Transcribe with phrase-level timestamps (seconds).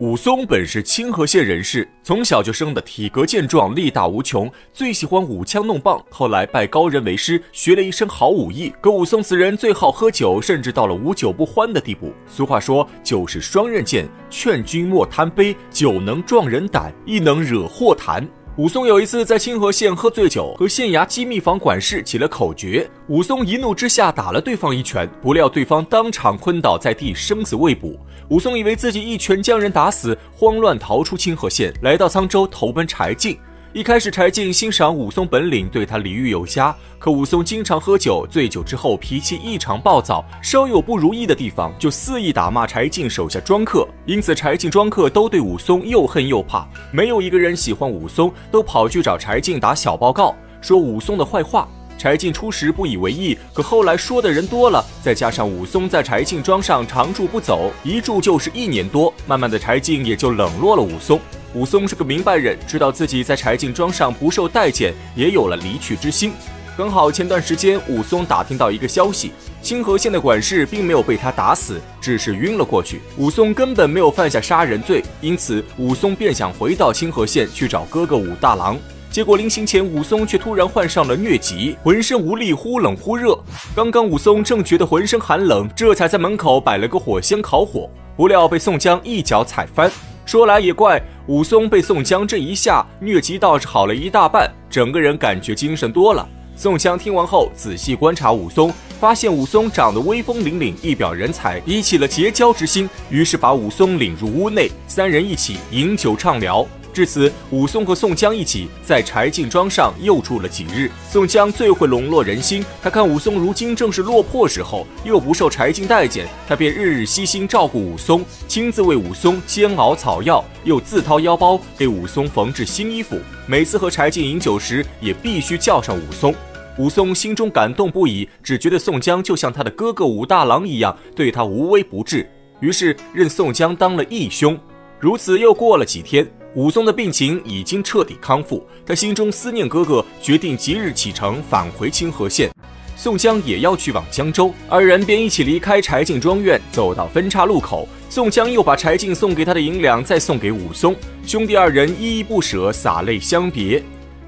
[0.00, 6.04] 武松本是清河县人士，从小就生得体格健壮、力大无穷，最喜欢舞枪弄棒。
[6.10, 8.74] 后来拜高人为师，学了一身好武艺。
[8.80, 12.12] 可武松此人最好喝酒，甚至到了无酒不欢的地步。
[12.26, 15.54] 俗话说，酒是双刃剑，劝君莫贪杯。
[15.70, 18.28] 酒能壮人胆，亦能惹祸谈。
[18.56, 22.88] 武松有一次在清河县喝醉酒，和县衙机密房管事起了口角。
[23.08, 27.98] 武松一怒之下打了对方一拳，不料对方当场昏倒在地，生死未卜。
[28.28, 33.36] 武松以为自己一拳将人打死，慌乱逃出清河县，来到沧州投奔柴进。
[33.74, 36.72] 一开始，柴进欣赏武松本领，对他礼遇有加。
[36.96, 43.84] 可武松经常喝酒，醉酒之后脾气异常暴躁，稍有不如意的地方就肆意打骂柴进手下庄客。
[44.06, 51.68] 因此，柴进庄客都对武松又恨又怕，没有一个人喜欢武松，都跑去找柴进打小报告，说武松的坏话。
[51.98, 61.18] 柴进初时不以为意，可后来说的人多了，再加上武松在柴进庄上常住不走，一住就是一年多，慢慢的柴进也就冷落了武松。
[61.54, 66.32] 武松是个明白人，知道自己在柴进庄上不受待见，也有了离去之心。
[66.76, 69.30] 刚好前段时间，武松打听到一个消息，
[69.62, 73.00] 清河县的管事并没有被他打死，只是晕了过去。
[73.16, 78.76] 武松根本没有犯下杀人罪，因此武松便想回到清河县去找哥哥武大郎。
[79.08, 83.38] 结果临行前，武松却突然患上了疟疾，浑身无力，忽冷忽热。
[83.76, 89.88] 刚刚武松正觉得浑身寒冷，这才在门口摆了个火箱烤火，不料被宋江一脚踩翻。
[90.26, 96.26] 说来也怪，武松被宋江这一下，疟疾倒是好了一大半，整个人感觉精神多了。
[96.56, 106.66] 宋江听完后，仔细观察武松，发现武松长得威风凛凛，一表人才，引起了结交之心，于是把武松领入屋内，三人一起饮酒畅聊。
[106.94, 110.88] 至此，武松和宋江一起在柴进庄上又住了几日。
[111.10, 123.18] 宋江最会笼络人心，他看武松如今正是落魄时候，又不受柴进待见，他便日日悉心照顾武松，亲自为武松煎熬草药，又自掏腰包给武松缝制新衣服。
[123.48, 126.32] 每次和柴进饮酒时，也必须叫上武松。
[126.78, 134.56] 武松心中感动不已，只觉得宋江就像他的哥哥武大郎一样，对他无微不至，于是认宋江当了义兄。
[135.00, 136.24] 如此又过了几天。
[136.54, 142.48] 武松的病情已经彻底康复，他心中思念哥哥，决定即日启程返回清河县。
[142.96, 147.88] 宋江也要去往江州，二人便一起离开柴进庄院，走到分岔路口。
[148.08, 150.94] 宋江又把柴进送给他的银两再送给武松，
[151.26, 153.82] 兄弟二人依依不舍，洒泪相别。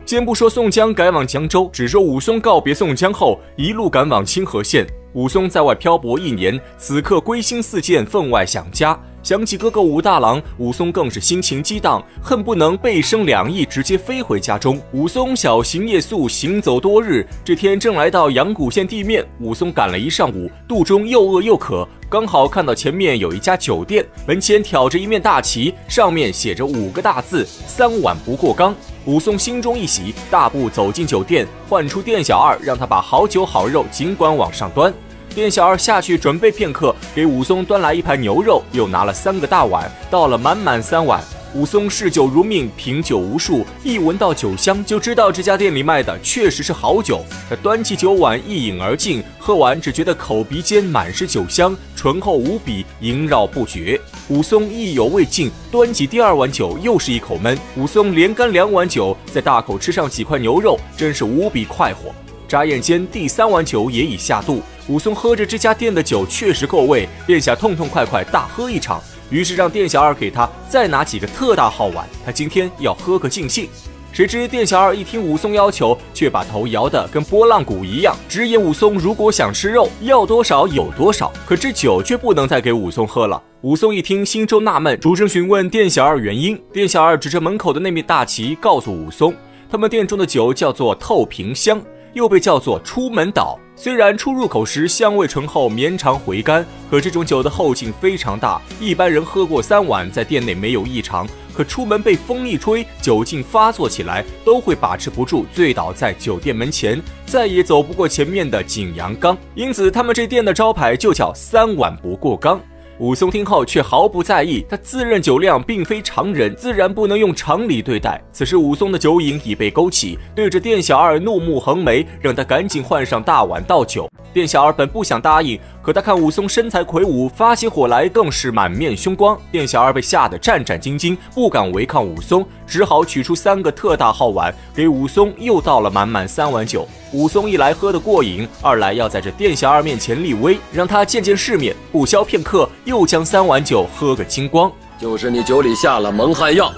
[0.04, 4.84] 先不说宋江赶往江州，只说武松告别宋江后，一路赶往清河县。
[5.12, 8.98] 武松在外漂泊一年，此刻归心似箭，分外想家。
[9.26, 14.80] 想起哥哥武大郎，武松更是心情激荡，恨不能背生两翼，直接飞回家中。
[14.92, 19.26] 武松小行夜宿，行走多日，这天正来到阳谷县地面。
[19.40, 28.72] 武松赶了一上午，肚中又饿又渴，刚好看到前面有一家酒店，门前挑着一面大旗，上面写着五个大字：“三碗不过冈。”
[29.06, 34.94] 武松心中一喜，大步走进酒店，唤出店小二，让他把好酒好肉尽管往上端。
[35.36, 41.22] 店小二下去准备片刻，给武松端来一盘牛肉，又拿了三个大碗，倒了满满三碗。
[41.52, 47.22] 武松嗜酒如命，品酒无数，一闻到酒香就知道这家店里卖的确实是好酒。
[47.50, 54.00] 他端起酒碗一饮而尽，喝完只觉得口鼻间满是酒香，醇厚无比，萦绕不绝。
[54.28, 57.58] 武松意犹未尽，端起第二碗酒又是一口闷。
[57.76, 62.10] 武松连干两碗酒，再大口吃上几块牛肉，真是无比快活。
[62.48, 64.62] 眨眼间，第三碗酒也已下肚。
[64.88, 69.02] 武松喝着这家店的酒确实够味，便想痛痛快快大喝一场。
[69.30, 73.68] 于是让店小二给他再拿几个特大号碗，他今天要喝个尽兴。
[74.12, 81.32] 谁知店小二一听武松要求，却把头摇得跟拨浪鼓一样，直言武松如果想吃肉，要多少有多少。
[81.44, 83.42] 可这酒却不能再给武松喝了。
[83.62, 86.56] 武松一听，心中纳闷，出声询问店小二原因。
[86.72, 89.34] 店小二指着门口的那面大旗，告诉武松，
[89.68, 91.82] 他们店中的酒叫做透瓶香。
[92.16, 109.36] 又被叫做出门倒，虽然出入口时香味醇厚、绵长回甘，可这种酒的后劲非常大，一般人喝过三碗，在店内没有异常，可出门被风一吹，酒劲发作起来，都会把持不住，醉倒在酒店门前，再也走不过前面的景阳冈。
[109.54, 112.58] 因此，他们这店的招牌就叫三碗不过冈。
[112.98, 118.18] 武松听后却毫不在意，他自认酒量并非常人，自然不能用常理对待。
[118.32, 124.08] 此时武松的酒瘾已被勾起，对着店小二怒目横眉，让他赶紧换上大碗倒酒。
[124.36, 129.34] 店小二本不想答应，可他看武松身材魁梧，发起火来更是满面凶光。
[129.50, 136.86] 店小二被吓得战战兢兢，不敢违抗武松，只好取出三个特大号碗，给武松又倒了满满三碗酒。
[137.14, 141.74] 武松一来喝得过瘾，二来要在这店小二面前立威，让他见见世面。
[141.90, 144.70] 不消片刻，又将三碗酒喝个精光。
[145.00, 146.70] 就是你酒里下了蒙汗药，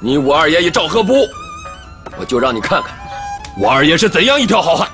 [0.00, 1.26] 你武二爷也照喝不误。
[2.16, 2.96] 我就让你看看，
[3.60, 4.88] 我二爷是怎样一条好汉。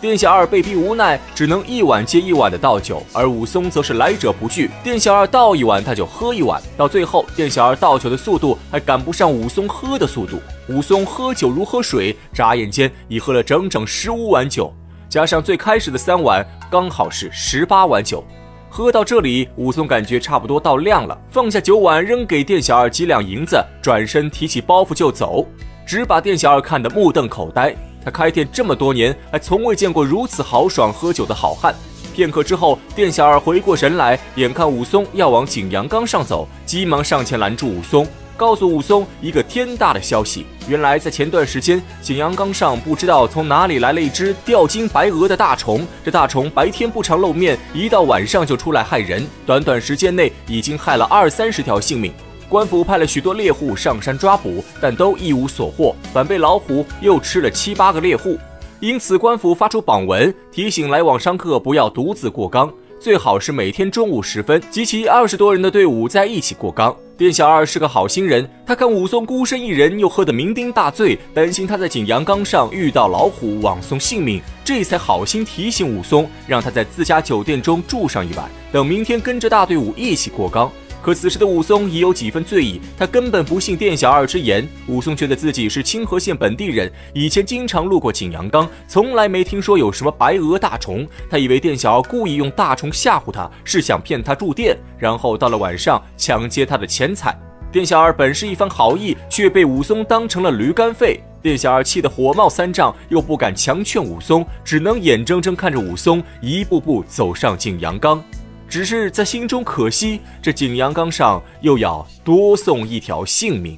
[0.00, 4.70] 店小二被逼无奈，只能一碗接一碗的倒酒，而武松则是来者不拒。
[4.82, 10.40] 店小二倒一碗，他就喝一碗，到最后，店小二倒酒的速度还赶不上武松喝的速度。
[10.70, 14.72] 武松喝酒如喝水，眨眼间已喝了整整十五碗酒，
[15.06, 18.24] 加上最开始的三碗，刚好是十八碗酒。
[18.70, 25.46] 喝到这里，武松感觉差不多到量了，放下酒碗，扔给店小二几两银子，转身提起包袱就走，
[25.84, 27.76] 只把店小二看得目瞪口呆。
[28.04, 31.74] 他开店这么多年，还从未见过如此豪爽喝酒的好汉。
[32.12, 38.06] 片刻之后，店小二回过神来，眼看武松要往景阳冈上走，急忙上前拦住武松，
[38.36, 45.86] 告诉武松一个天大的消息：原来在前段时间，景阳冈上不知道从哪里来了一只吊睛白额的大虫。
[46.04, 52.12] 这大虫白天不常露面，一到晚上就出来害人，短短时间内已经害了二三十条性命。
[52.50, 58.36] 官府派了许多猎户上山抓捕，但都一无所获，反被老虎又吃了七八个猎户。
[58.80, 62.68] 因此，官府发出榜文，提醒来往商客不要独自过冈，
[62.98, 66.92] 最好是每天中午时分集齐二十多人的队伍在一起过冈。
[67.16, 80.68] 店小二是个好心人，他看武松孤身一人，又喝得酩酊大醉，担心他在景阳冈上遇到老虎，枉送性命，这才好心提醒武松，让他在自家酒店中住上一晚，等明天跟着大队伍一起过冈。
[81.02, 84.68] 可此时的武松已有几分醉意，他根本不信店小二之言。
[84.86, 91.06] 武松觉得自己是清河县本地人，以前经常路过景阳冈，从来没听说有什么白额大虫。
[91.30, 97.34] 他以为店小二故意用大虫吓唬他，是想骗他住店，然后到了晚上抢劫他的钱财。
[97.72, 101.20] 店小二本是一番好意，却被武松当成了驴肝肺。
[101.40, 108.22] 店小二气得火冒三丈，又不敢强劝武松，只能眼睁睁看着武松一步步走上景阳冈。
[108.70, 113.76] 只是在心中可惜，这景阳冈上又要多送一条性命。